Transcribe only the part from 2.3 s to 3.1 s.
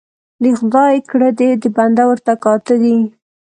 کاته دي.